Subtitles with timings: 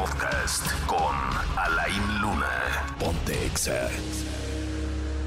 [0.00, 1.14] Podcast con
[1.58, 2.86] Alain Luna.
[2.98, 3.88] Ponte Exa.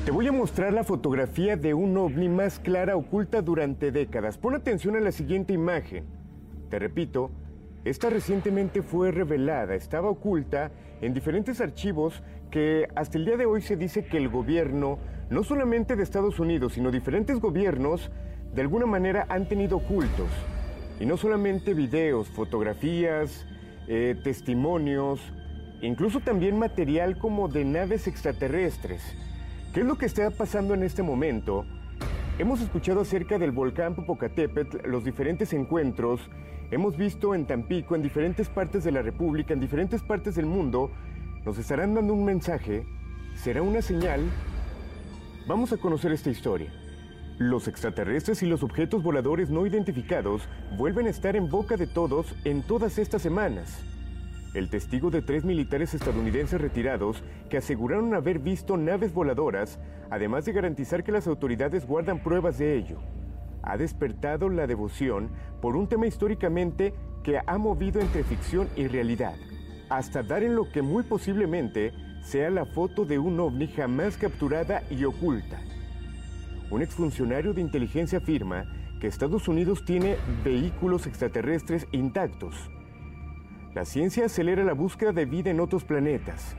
[0.04, 4.40] Te voy a mostrar la fotografía de un ovni más clara oculta durante décadas.
[4.40, 6.06] Pon atención a la siguiente imagen.
[6.72, 7.30] Te repito,
[7.86, 13.62] esta recientemente fue revelada, estaba oculta en diferentes archivos que hasta el día de hoy
[13.62, 14.98] se dice que el gobierno,
[15.30, 18.10] no solamente de Estados Unidos, sino diferentes gobiernos,
[18.56, 20.30] de alguna manera han tenido ocultos.
[21.00, 23.46] Y no solamente videos, fotografías,
[23.88, 25.20] eh, testimonios,
[25.82, 29.02] incluso también material como de naves extraterrestres.
[29.74, 31.66] ¿Qué es lo que está pasando en este momento?
[32.40, 36.30] Hemos escuchado acerca del volcán Popocatépetl, los diferentes encuentros,
[36.72, 40.92] hemos visto en Tampico, en diferentes partes de la República, en diferentes partes del mundo,
[41.46, 42.86] nos estarán dando un mensaje,
[43.36, 44.22] será una señal.
[45.48, 46.72] Vamos a conocer esta historia.
[47.40, 50.44] Los extraterrestres y los objetos voladores no identificados
[50.78, 53.84] vuelven a estar en boca de todos en todas estas semanas.
[54.54, 59.80] El testigo de tres militares estadounidenses retirados que aseguraron haber visto naves voladoras,
[60.12, 63.00] además de garantizar que las autoridades guardan pruebas de ello,
[63.64, 69.36] ha despertado la devoción por un tema históricamente que ha movido entre ficción y realidad,
[69.90, 74.84] hasta dar en lo que muy posiblemente sea la foto de un ovni jamás capturada
[74.92, 75.60] y oculta.
[76.74, 78.66] Un exfuncionario de inteligencia afirma
[79.00, 82.56] que Estados Unidos tiene vehículos extraterrestres intactos.
[83.76, 86.58] La ciencia acelera la búsqueda de vida en otros planetas.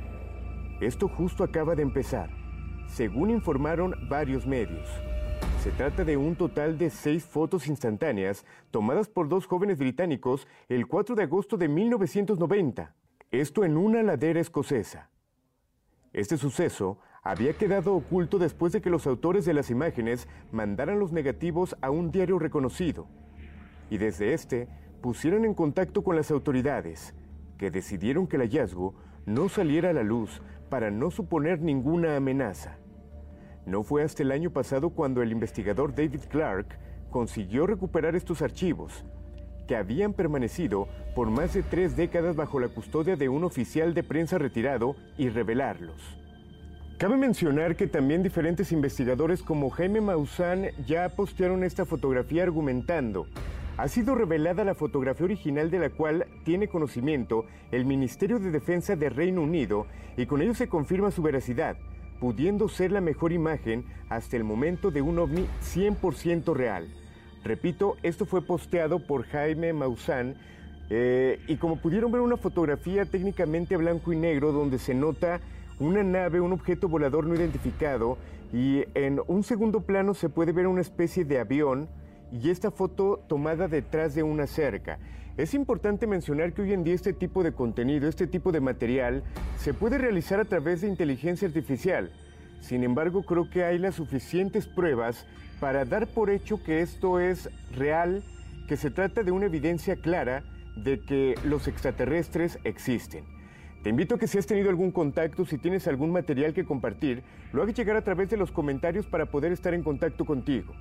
[0.80, 2.30] Esto justo acaba de empezar,
[2.86, 4.88] según informaron varios medios.
[5.64, 10.86] Se trata de un total de seis fotos instantáneas tomadas por dos jóvenes británicos el
[10.86, 12.94] 4 de agosto de 1990.
[13.32, 15.10] Esto en una ladera escocesa.
[16.12, 21.10] Este suceso había quedado oculto después de que los autores de las imágenes mandaran los
[21.10, 23.06] negativos a un diario reconocido.
[23.88, 24.68] Y desde este
[25.00, 27.14] pusieron en contacto con las autoridades,
[27.56, 32.76] que decidieron que el hallazgo no saliera a la luz para no suponer ninguna amenaza.
[33.64, 36.78] No fue hasta el año pasado cuando el investigador David Clark
[37.10, 39.04] consiguió recuperar estos archivos,
[39.66, 44.02] que habían permanecido por más de tres décadas bajo la custodia de un oficial de
[44.02, 46.23] prensa retirado y revelarlos.
[46.98, 53.26] Cabe mencionar que también diferentes investigadores como Jaime Maussan ya postearon esta fotografía argumentando
[53.76, 58.94] ha sido revelada la fotografía original de la cual tiene conocimiento el Ministerio de Defensa
[58.94, 61.76] de Reino Unido y con ello se confirma su veracidad,
[62.20, 66.88] pudiendo ser la mejor imagen hasta el momento de un ovni 100% real.
[67.42, 70.36] Repito, esto fue posteado por Jaime Maussan
[70.90, 75.40] eh, y como pudieron ver una fotografía técnicamente blanco y negro donde se nota
[75.78, 78.18] una nave, un objeto volador no identificado
[78.52, 81.88] y en un segundo plano se puede ver una especie de avión
[82.32, 84.98] y esta foto tomada detrás de una cerca.
[85.36, 89.24] Es importante mencionar que hoy en día este tipo de contenido, este tipo de material,
[89.58, 92.12] se puede realizar a través de inteligencia artificial.
[92.60, 95.26] Sin embargo, creo que hay las suficientes pruebas
[95.58, 98.22] para dar por hecho que esto es real,
[98.68, 100.44] que se trata de una evidencia clara
[100.76, 103.24] de que los extraterrestres existen.
[103.84, 107.22] Te invito a que si has tenido algún contacto, si tienes algún material que compartir,
[107.52, 110.72] lo hagas llegar a través de los comentarios para poder estar en contacto contigo.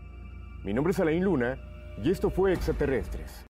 [0.63, 1.57] Mi nombre es Alain Luna
[2.01, 3.41] y esto fue Extraterrestres.